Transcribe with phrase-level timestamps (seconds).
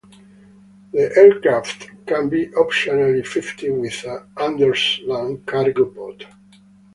[0.93, 6.25] The aircraft can be optionally fitted with an underslung cargo pod.